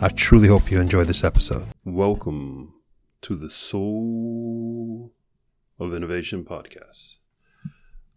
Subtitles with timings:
[0.00, 1.68] I truly hope you enjoy this episode.
[1.84, 2.74] Welcome
[3.22, 5.12] to the Soul
[5.78, 7.16] of Innovation podcast.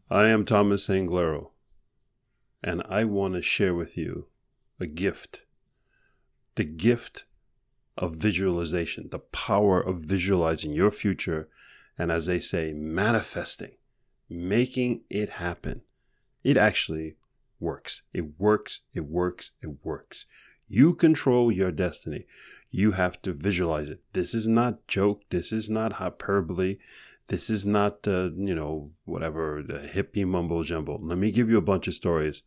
[0.10, 1.52] I am Thomas Anglero,
[2.64, 4.28] and I want to share with you
[4.80, 5.44] a gift
[6.56, 7.26] the gift
[7.96, 11.48] of visualization, the power of visualizing your future,
[11.98, 13.74] and as they say, manifesting,
[14.30, 15.82] making it happen.
[16.44, 17.18] It actually
[17.60, 18.02] works.
[18.14, 18.82] It works.
[18.94, 19.52] It works.
[19.62, 20.26] It works.
[20.68, 22.26] You control your destiny.
[22.70, 24.02] You have to visualize it.
[24.14, 25.22] This is not joke.
[25.30, 26.78] This is not hyperbole.
[27.28, 31.00] This is not, uh, you know, whatever, the hippie mumbo jumbo.
[31.02, 32.44] Let me give you a bunch of stories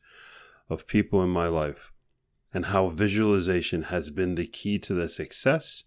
[0.69, 1.93] of people in my life
[2.53, 5.85] and how visualization has been the key to their success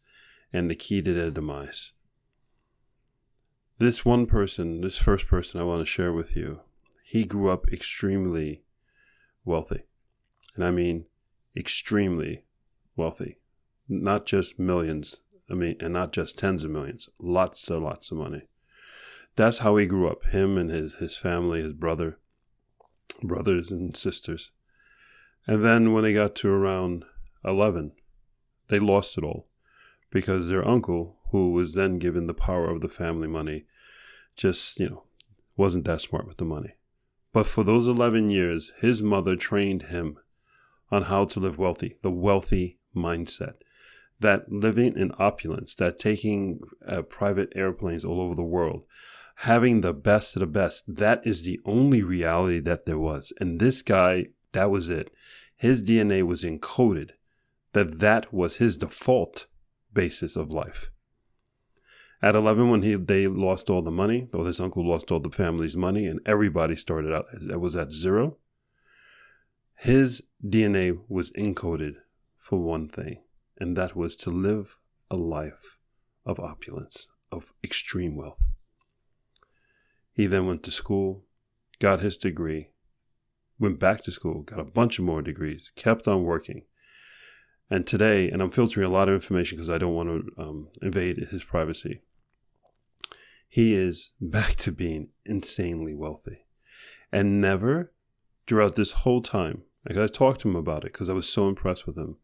[0.52, 1.91] and the key to their demise.
[3.79, 6.61] This one person, this first person I want to share with you,
[7.03, 8.63] he grew up extremely
[9.44, 9.83] wealthy.
[10.55, 11.05] And I mean,
[11.55, 12.43] extremely
[12.95, 13.37] wealthy,
[13.87, 15.17] not just millions.
[15.49, 18.47] I mean, and not just tens of millions, lots and lots of money.
[19.35, 20.25] That's how he grew up.
[20.25, 22.17] Him and his his family, his brother,
[23.21, 24.51] brothers and sisters.
[25.45, 27.03] And then when they got to around
[27.43, 27.91] eleven,
[28.69, 29.47] they lost it all
[30.11, 33.65] because their uncle, who was then given the power of the family money,
[34.35, 35.03] just you know
[35.57, 36.75] wasn't that smart with the money.
[37.31, 40.19] But for those 11 years, his mother trained him
[40.91, 43.55] on how to live wealthy, the wealthy mindset.
[44.19, 48.83] That living in opulence, that taking uh, private airplanes all over the world,
[49.37, 53.33] having the best of the best, that is the only reality that there was.
[53.39, 55.11] And this guy, that was it.
[55.55, 57.11] His DNA was encoded
[57.73, 59.47] that that was his default
[59.93, 60.91] basis of life.
[62.22, 65.29] At 11, when he, they lost all the money, or his uncle lost all the
[65.29, 68.38] family's money, and everybody started out, it was at zero,
[69.75, 71.95] his DNA was encoded
[72.38, 73.23] for one thing,
[73.59, 74.78] and that was to live
[75.09, 75.78] a life
[76.25, 78.44] of opulence, of extreme wealth.
[80.13, 81.25] He then went to school,
[81.79, 82.69] got his degree,
[83.59, 86.63] went back to school, got a bunch of more degrees, kept on working.
[87.69, 90.67] And today, and I'm filtering a lot of information because I don't want to um,
[90.81, 92.01] invade his privacy,
[93.47, 96.45] he is back to being insanely wealthy.
[97.11, 97.94] And never
[98.47, 101.47] throughout this whole time, like I talked to him about it because I was so
[101.47, 102.17] impressed with him.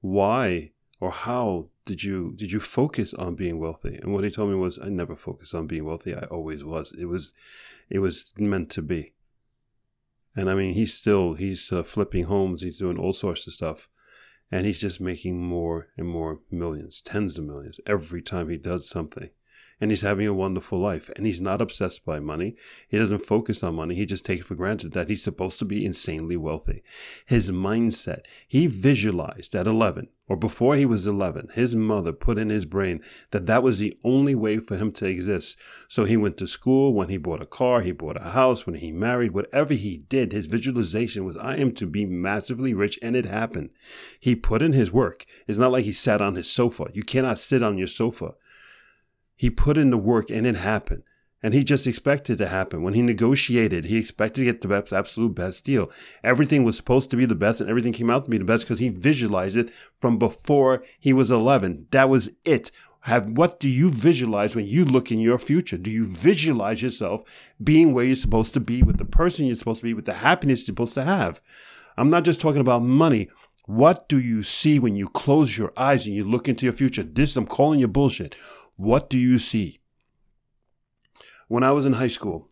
[0.00, 3.96] Why or how did you did you focus on being wealthy?
[3.96, 6.14] And what he told me was, I never focused on being wealthy.
[6.14, 6.92] I always was.
[6.92, 7.32] It was,
[7.88, 9.14] it was meant to be.
[10.36, 12.62] And I mean, he's still he's uh, flipping homes.
[12.62, 13.88] He's doing all sorts of stuff,
[14.50, 18.88] and he's just making more and more millions, tens of millions every time he does
[18.88, 19.30] something
[19.80, 21.10] and he's having a wonderful life.
[21.16, 22.56] And he's not obsessed by money.
[22.88, 23.94] He doesn't focus on money.
[23.94, 26.82] He just takes it for granted that he's supposed to be insanely wealthy.
[27.26, 32.50] His mindset, he visualized at 11 or before he was 11, his mother put in
[32.50, 33.00] his brain
[33.30, 35.58] that that was the only way for him to exist.
[35.88, 36.92] So he went to school.
[36.92, 38.66] When he bought a car, he bought a house.
[38.66, 42.98] When he married, whatever he did, his visualization was, I am to be massively rich.
[43.00, 43.70] And it happened.
[44.20, 45.24] He put in his work.
[45.46, 46.88] It's not like he sat on his sofa.
[46.92, 48.34] You cannot sit on your sofa.
[49.38, 51.04] He put in the work and it happened.
[51.40, 52.82] And he just expected it to happen.
[52.82, 55.88] When he negotiated, he expected to get the absolute best deal.
[56.24, 58.64] Everything was supposed to be the best and everything came out to be the best
[58.64, 61.86] because he visualized it from before he was 11.
[61.92, 62.72] That was it.
[63.02, 65.78] Have what do you visualize when you look in your future?
[65.78, 67.22] Do you visualize yourself
[67.62, 70.14] being where you're supposed to be with the person you're supposed to be with the
[70.14, 71.40] happiness you're supposed to have?
[71.96, 73.28] I'm not just talking about money.
[73.66, 77.02] What do you see when you close your eyes and you look into your future?
[77.02, 78.34] This, I'm calling you bullshit.
[78.78, 79.80] What do you see?
[81.48, 82.48] When I was in high school,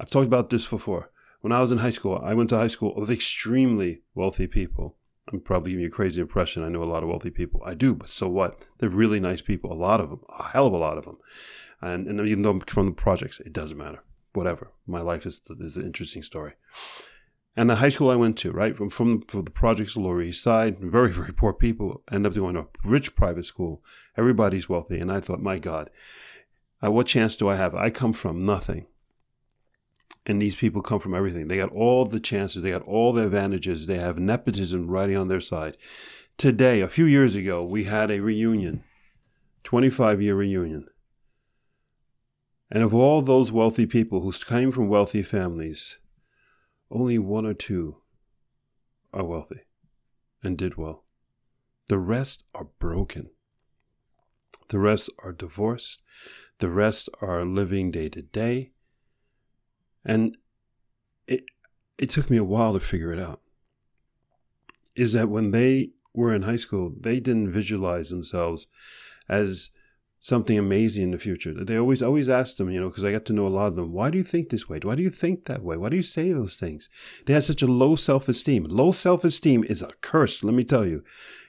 [0.00, 1.10] I've talked about this before.
[1.42, 4.96] When I was in high school, I went to high school of extremely wealthy people.
[5.30, 6.64] I'm probably giving you a crazy impression.
[6.64, 7.60] I know a lot of wealthy people.
[7.62, 8.68] I do, but so what?
[8.78, 9.70] They're really nice people.
[9.70, 11.18] A lot of them, a hell of a lot of them.
[11.82, 14.02] And, and even though I'm from the projects, it doesn't matter.
[14.32, 14.72] Whatever.
[14.86, 16.54] My life is, is an interesting story.
[17.56, 20.22] And the high school I went to, right, from, from, from the projects of Lower
[20.22, 23.82] East Side, very, very poor people end up going to a rich private school.
[24.16, 25.00] Everybody's wealthy.
[25.00, 25.90] And I thought, my God,
[26.82, 27.74] uh, what chance do I have?
[27.74, 28.86] I come from nothing.
[30.26, 31.48] And these people come from everything.
[31.48, 32.62] They got all the chances.
[32.62, 33.86] They got all the advantages.
[33.86, 35.76] They have nepotism riding on their side.
[36.36, 38.82] today, a few years ago, we had a reunion,
[39.64, 40.86] 25 year reunion.
[42.70, 45.98] And of all those wealthy people who came from wealthy families,
[46.90, 47.96] only one or two
[49.12, 49.60] are wealthy
[50.42, 51.04] and did well.
[51.88, 53.30] The rest are broken.
[54.68, 56.02] The rest are divorced.
[56.58, 58.72] The rest are living day to day.
[60.04, 60.36] And
[61.26, 61.44] it,
[61.98, 63.40] it took me a while to figure it out.
[64.94, 68.66] Is that when they were in high school, they didn't visualize themselves
[69.28, 69.70] as
[70.20, 71.52] something amazing in the future.
[71.52, 73.74] They always always ask them, you know, because I got to know a lot of
[73.74, 73.90] them.
[73.92, 74.78] Why do you think this way?
[74.82, 75.78] Why do you think that way?
[75.78, 76.88] Why do you say those things?
[77.24, 78.64] They have such a low self esteem.
[78.64, 80.44] Low self esteem is a curse.
[80.44, 81.02] Let me tell you.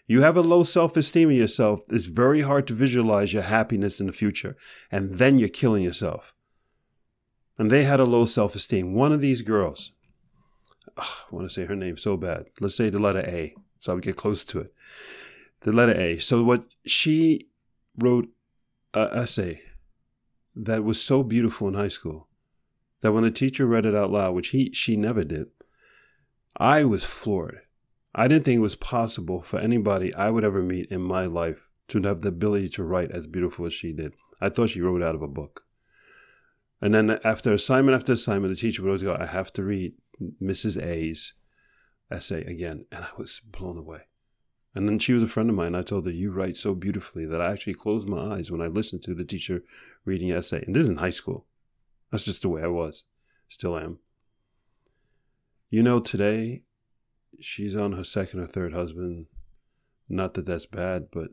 [0.07, 1.81] You have a low self esteem of yourself.
[1.89, 4.55] It's very hard to visualize your happiness in the future,
[4.89, 6.33] and then you're killing yourself.
[7.57, 8.93] And they had a low self esteem.
[8.93, 9.91] One of these girls,
[10.97, 12.45] oh, I want to say her name so bad.
[12.61, 14.73] Let's say the letter A, so I would get close to it.
[15.61, 16.17] The letter A.
[16.19, 17.47] So what she
[17.97, 18.29] wrote
[18.93, 19.61] a essay
[20.55, 22.27] that was so beautiful in high school
[23.01, 25.47] that when the teacher read it out loud, which he she never did,
[26.57, 27.61] I was floored.
[28.13, 31.67] I didn't think it was possible for anybody I would ever meet in my life
[31.87, 34.13] to have the ability to write as beautiful as she did.
[34.41, 35.65] I thought she wrote out of a book.
[36.81, 39.93] And then after assignment after assignment, the teacher would always go, I have to read
[40.41, 40.83] Mrs.
[40.83, 41.33] A's
[42.09, 42.85] essay again.
[42.91, 44.01] And I was blown away.
[44.73, 45.75] And then she was a friend of mine.
[45.75, 48.67] I told her, You write so beautifully that I actually closed my eyes when I
[48.67, 49.63] listened to the teacher
[50.05, 50.63] reading an essay.
[50.65, 51.45] And this is in high school.
[52.09, 53.03] That's just the way I was.
[53.49, 53.99] Still am.
[55.69, 56.63] You know, today,
[57.39, 59.27] she's on her second or third husband.
[60.07, 61.29] Not that that's bad, but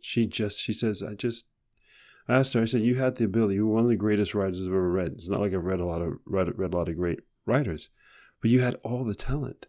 [0.00, 1.46] she just, she says, I just,
[2.28, 3.54] I asked her, I said, You had the ability.
[3.54, 5.12] You were one of the greatest writers I've ever read.
[5.12, 7.88] It's not like I've read a lot of, read, read a lot of great writers,
[8.40, 9.66] but you had all the talent.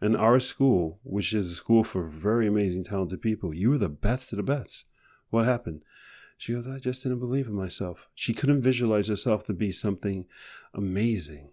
[0.00, 3.88] In our school, which is a school for very amazing, talented people, you were the
[3.88, 4.84] best of the best.
[5.30, 5.82] What happened?
[6.36, 8.08] She goes, I just didn't believe in myself.
[8.14, 10.26] She couldn't visualize herself to be something
[10.74, 11.48] amazing.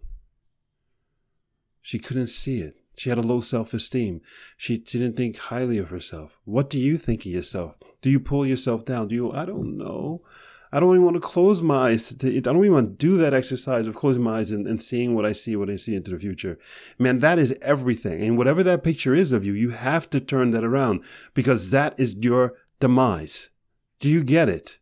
[1.81, 2.75] She couldn't see it.
[2.95, 4.21] She had a low self esteem.
[4.57, 6.37] She didn't think highly of herself.
[6.43, 7.77] What do you think of yourself?
[8.01, 9.07] Do you pull yourself down?
[9.07, 10.21] Do you, I don't know.
[10.73, 12.11] I don't even want to close my eyes.
[12.15, 14.81] To, I don't even want to do that exercise of closing my eyes and, and
[14.81, 16.57] seeing what I see, what I see into the future.
[16.97, 18.23] Man, that is everything.
[18.23, 21.03] And whatever that picture is of you, you have to turn that around
[21.35, 23.49] because that is your demise.
[23.99, 24.79] Do you get it?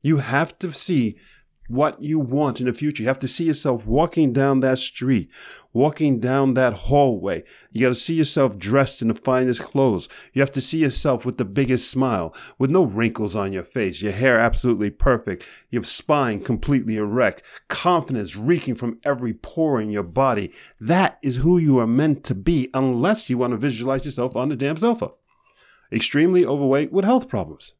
[0.00, 1.18] You have to see
[1.68, 3.02] what you want in the future.
[3.02, 5.30] You have to see yourself walking down that street,
[5.72, 7.44] walking down that hallway.
[7.70, 10.08] You got to see yourself dressed in the finest clothes.
[10.32, 14.02] You have to see yourself with the biggest smile, with no wrinkles on your face,
[14.02, 20.02] your hair absolutely perfect, your spine completely erect, confidence reeking from every pore in your
[20.02, 20.52] body.
[20.80, 24.48] That is who you are meant to be, unless you want to visualize yourself on
[24.48, 25.10] the damn sofa.
[25.92, 27.74] Extremely overweight with health problems.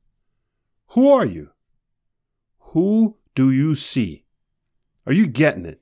[0.92, 1.50] Who are you?
[2.72, 4.24] Who do you see?
[5.06, 5.80] Are you getting it?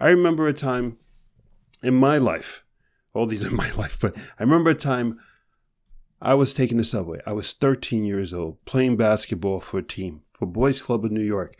[0.00, 0.96] I remember a time
[1.82, 2.64] in my life,
[3.12, 5.20] all these are my life, but I remember a time
[6.18, 7.20] I was taking the subway.
[7.26, 11.20] I was 13 years old, playing basketball for a team, for Boys Club of New
[11.20, 11.56] York.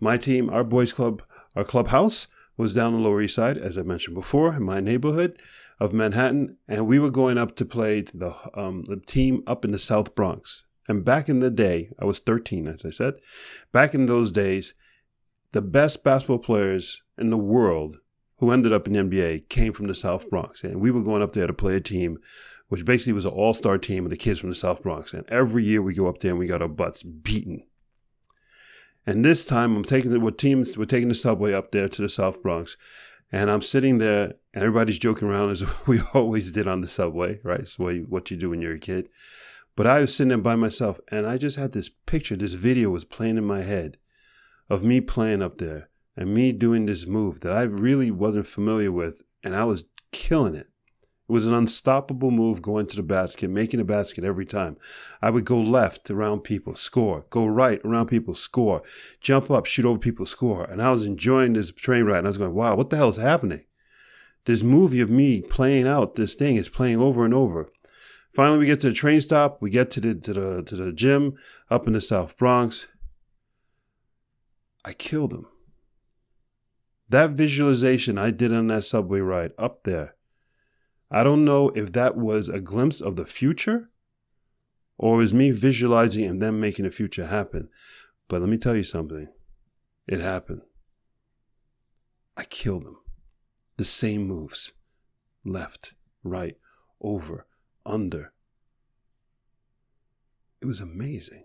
[0.00, 1.22] My team, our boys club,
[1.54, 2.26] our clubhouse
[2.56, 5.40] was down the Lower East Side, as I mentioned before, in my neighborhood
[5.78, 9.70] of Manhattan, and we were going up to play the, um, the team up in
[9.70, 10.64] the South Bronx.
[10.88, 13.14] And back in the day, I was 13, as I said.
[13.70, 14.74] Back in those days,
[15.52, 17.98] the best basketball players in the world
[18.38, 20.64] who ended up in the NBA came from the South Bronx.
[20.64, 22.18] And we were going up there to play a team,
[22.68, 25.12] which basically was an all star team of the kids from the South Bronx.
[25.12, 27.62] And every year we go up there and we got our butts beaten.
[29.06, 32.08] And this time I'm taking the teams we're taking the subway up there to the
[32.08, 32.76] South Bronx.
[33.30, 37.38] And I'm sitting there and everybody's joking around as we always did on the subway,
[37.44, 37.60] right?
[37.60, 39.08] It's what you do when you're a kid.
[39.74, 42.90] But I was sitting there by myself and I just had this picture, this video
[42.90, 43.96] was playing in my head
[44.68, 48.92] of me playing up there and me doing this move that I really wasn't familiar
[48.92, 50.68] with and I was killing it.
[51.28, 54.76] It was an unstoppable move going to the basket, making a basket every time.
[55.22, 57.24] I would go left around people, score.
[57.30, 58.82] Go right around people, score.
[59.20, 60.64] Jump up, shoot over people, score.
[60.64, 63.08] And I was enjoying this train ride and I was going, wow, what the hell
[63.08, 63.64] is happening?
[64.44, 67.70] This movie of me playing out this thing is playing over and over.
[68.32, 69.60] Finally, we get to the train stop.
[69.60, 71.34] We get to the to the to the gym
[71.70, 72.86] up in the South Bronx.
[74.84, 75.46] I killed him.
[77.08, 80.16] That visualization I did on that subway ride up there.
[81.10, 83.90] I don't know if that was a glimpse of the future
[84.96, 87.68] or was me visualizing and then making the future happen.
[88.28, 89.28] But let me tell you something.
[90.06, 90.62] It happened.
[92.34, 92.96] I killed him.
[93.76, 94.72] The same moves.
[95.44, 95.92] Left,
[96.24, 96.56] right,
[97.00, 97.46] over,
[97.84, 98.32] under,
[100.62, 101.44] It was amazing.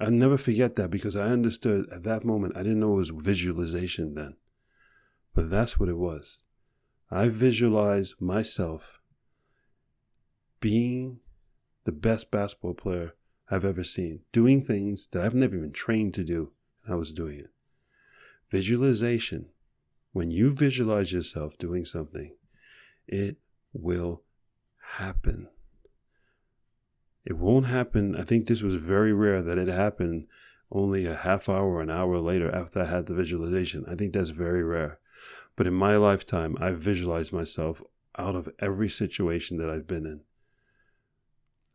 [0.00, 3.10] I'll never forget that because I understood at that moment, I didn't know it was
[3.10, 4.34] visualization then.
[5.32, 6.42] But that's what it was.
[7.08, 9.00] I visualized myself
[10.60, 11.20] being
[11.84, 13.14] the best basketball player
[13.48, 16.50] I've ever seen, doing things that I've never been trained to do,
[16.84, 17.50] and I was doing it.
[18.50, 19.50] Visualization,
[20.12, 22.34] when you visualize yourself doing something,
[23.06, 23.36] it
[23.78, 24.22] will
[24.96, 25.48] happen.
[27.24, 28.16] It won't happen.
[28.16, 30.26] I think this was very rare that it happened
[30.70, 33.84] only a half hour an hour later after I had the visualization.
[33.88, 34.98] I think that's very rare.
[35.56, 37.82] But in my lifetime, I've visualized myself
[38.18, 40.20] out of every situation that I've been in.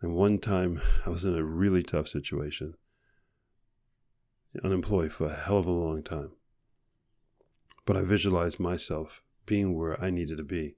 [0.01, 2.75] And one time I was in a really tough situation,
[4.63, 6.31] unemployed for a hell of a long time.
[7.86, 10.75] But I visualized myself being where I needed to be.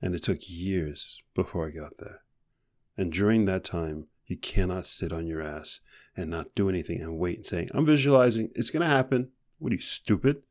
[0.00, 2.20] And it took years before I got there.
[2.96, 5.80] And during that time, you cannot sit on your ass
[6.16, 9.30] and not do anything and wait and say, I'm visualizing, it's going to happen.
[9.58, 10.42] What are you, stupid?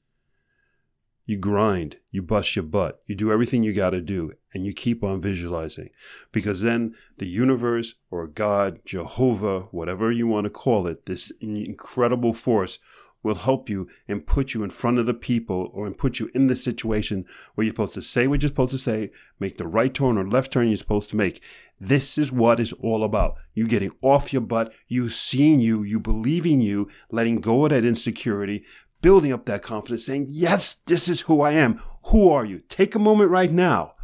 [1.26, 4.74] You grind, you bust your butt, you do everything you got to do, and you
[4.74, 5.90] keep on visualizing.
[6.34, 12.34] Because then the universe or God, Jehovah, whatever you want to call it, this incredible
[12.34, 12.78] force
[13.24, 16.30] will help you and put you in front of the people or and put you
[16.36, 17.26] in the situation
[17.56, 20.28] where you're supposed to say what you're supposed to say, make the right turn or
[20.28, 21.42] left turn you're supposed to make.
[21.80, 23.36] This is what it's all about.
[23.54, 27.86] You getting off your butt, you seeing you, you believing you, letting go of that
[27.86, 28.64] insecurity,
[29.02, 31.82] building up that confidence, saying, Yes, this is who I am.
[32.08, 32.60] Who are you?
[32.60, 33.96] Take a moment right now.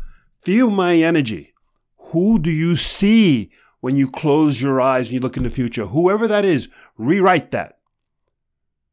[0.41, 1.53] Feel my energy.
[1.97, 5.85] Who do you see when you close your eyes and you look in the future?
[5.85, 7.78] Whoever that is, rewrite that.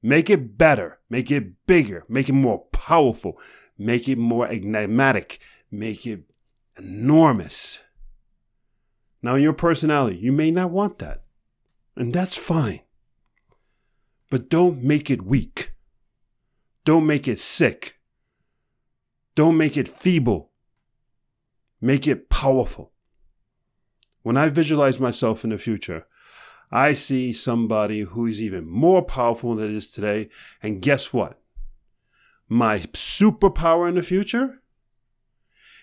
[0.07, 3.41] Make it better, make it bigger, make it more powerful,
[3.77, 6.23] make it more enigmatic, make it
[6.79, 7.81] enormous.
[9.21, 11.25] Now, in your personality, you may not want that,
[11.97, 12.83] and that's fine.
[14.31, 15.73] But don't make it weak.
[16.85, 17.99] Don't make it sick.
[19.35, 20.53] Don't make it feeble.
[21.81, 22.93] Make it powerful.
[24.23, 26.07] When I visualize myself in the future,
[26.71, 30.29] I see somebody who is even more powerful than it is today.
[30.63, 31.41] And guess what?
[32.49, 34.63] My superpower in the future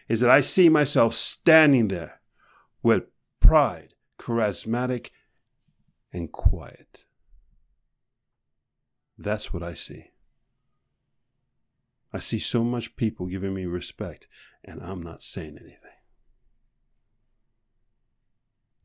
[0.07, 2.21] is that I see myself standing there
[2.81, 3.03] with
[3.39, 5.09] pride, charismatic,
[6.11, 7.05] and quiet.
[9.17, 10.11] That's what I see.
[12.11, 14.27] I see so much people giving me respect,
[14.63, 15.82] and I'm not saying anything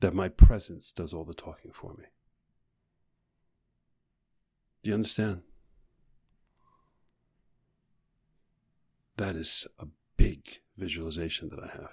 [0.00, 2.04] that my presence does all the talking for me.
[4.82, 5.42] Do you understand?
[9.16, 9.86] That is a
[10.16, 11.90] big visualization that I have.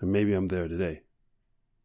[0.00, 1.02] And maybe I'm there today,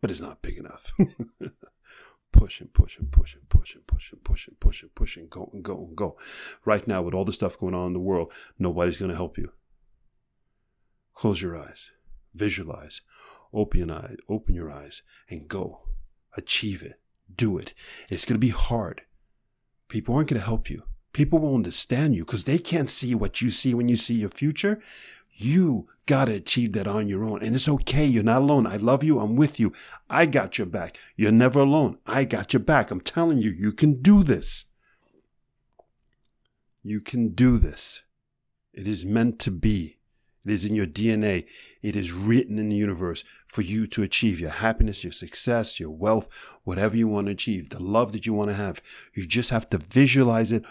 [0.01, 0.91] but it's not big enough.
[2.31, 3.87] push and push and push and push and
[4.23, 4.47] push
[4.81, 6.17] and push and go and go and go.
[6.65, 9.37] Right now, with all the stuff going on in the world, nobody's going to help
[9.37, 9.51] you.
[11.13, 11.91] Close your eyes,
[12.33, 13.01] visualize.
[13.57, 15.79] Open your eyes, open your eyes and go.
[16.37, 16.99] Achieve it.
[17.35, 17.73] Do it.
[18.07, 19.01] It's going to be hard.
[19.87, 20.83] People aren't going to help you.
[21.11, 24.29] People won't understand you because they can't see what you see when you see your
[24.29, 24.79] future.
[25.31, 27.41] You got to achieve that on your own.
[27.41, 28.05] And it's okay.
[28.05, 28.67] You're not alone.
[28.67, 29.19] I love you.
[29.19, 29.73] I'm with you.
[30.07, 30.99] I got your back.
[31.15, 31.97] You're never alone.
[32.05, 32.91] I got your back.
[32.91, 34.65] I'm telling you, you can do this.
[36.83, 38.03] You can do this.
[38.71, 39.96] It is meant to be.
[40.47, 41.45] It is in your DNA.
[41.81, 45.89] It is written in the universe for you to achieve your happiness, your success, your
[45.89, 46.29] wealth,
[46.63, 48.81] whatever you want to achieve, the love that you want to have.
[49.13, 50.63] You just have to visualize it.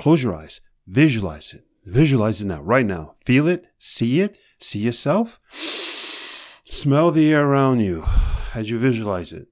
[0.00, 0.60] Close your eyes.
[0.88, 1.64] Visualize it.
[1.84, 3.14] Visualize it now, right now.
[3.24, 3.68] Feel it.
[3.78, 4.36] See it.
[4.58, 5.38] See yourself.
[6.64, 8.04] Smell the air around you
[8.52, 9.46] as you visualize it.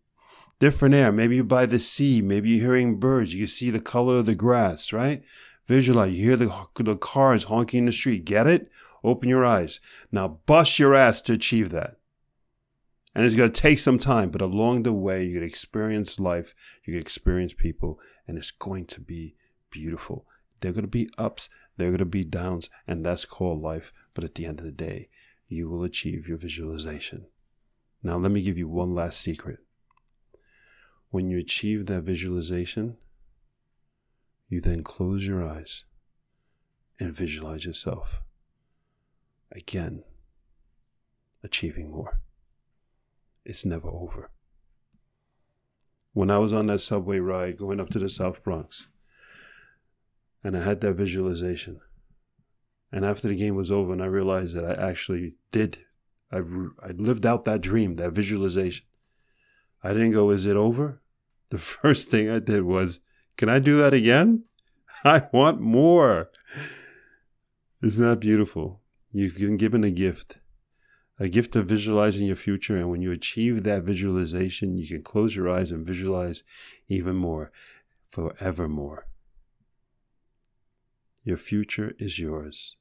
[0.58, 1.12] Different air.
[1.12, 2.20] Maybe you're by the sea.
[2.20, 3.32] Maybe you're hearing birds.
[3.32, 5.22] You can see the color of the grass, right?
[5.68, 6.14] Visualize.
[6.14, 8.24] You hear the, the cars honking in the street.
[8.24, 8.68] Get it?
[9.04, 9.80] Open your eyes.
[10.10, 11.96] Now bust your ass to achieve that.
[13.14, 16.18] And it's going to take some time, but along the way, you're going to experience
[16.18, 19.36] life, you're going to experience people, and it's going to be
[19.70, 20.26] beautiful.
[20.60, 23.60] There are going to be ups, there are going to be downs, and that's called
[23.60, 23.92] life.
[24.14, 25.08] But at the end of the day,
[25.46, 27.26] you will achieve your visualization.
[28.02, 29.58] Now, let me give you one last secret.
[31.10, 32.96] When you achieve that visualization,
[34.48, 35.84] you then close your eyes
[36.98, 38.22] and visualize yourself
[39.52, 40.04] again,
[41.42, 42.20] achieving more.
[43.44, 44.30] It's never over.
[46.12, 48.88] When I was on that subway ride going up to the South Bronx,
[50.44, 51.80] and I had that visualization,
[52.90, 55.78] and after the game was over, and I realized that I actually did
[56.32, 56.38] I,
[56.82, 58.86] I lived out that dream, that visualization.
[59.82, 60.98] I didn't go, is it over?
[61.50, 63.00] The first thing I did was,
[63.36, 64.44] can I do that again?
[65.04, 66.30] I want more.
[67.82, 68.80] Isn't that beautiful?
[69.12, 70.38] You've been given a gift,
[71.20, 72.76] a gift of visualizing your future.
[72.76, 76.42] And when you achieve that visualization, you can close your eyes and visualize
[76.88, 77.52] even more,
[78.08, 79.06] forevermore.
[81.24, 82.76] Your future is yours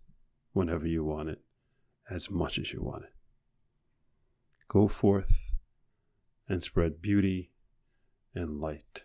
[0.54, 1.42] whenever you want it,
[2.10, 3.14] as much as you want it.
[4.68, 5.52] Go forth
[6.48, 7.52] and spread beauty
[8.34, 9.04] and light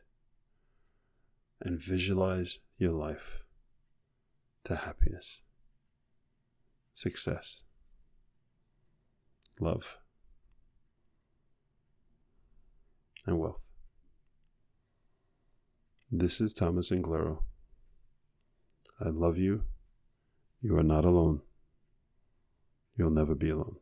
[1.61, 3.43] and visualize your life
[4.65, 5.41] to happiness,
[6.97, 7.63] success,
[9.61, 9.99] love,
[13.27, 13.69] and wealth.
[16.11, 17.43] This is Thomas Anglero.
[18.99, 19.65] I love you.
[20.63, 21.43] You are not alone.
[22.97, 23.77] You'll never be alone.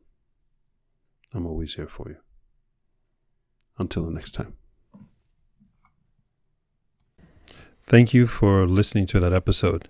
[1.33, 2.17] I'm always here for you.
[3.77, 4.55] Until the next time.
[7.87, 9.89] Thank you for listening to that episode.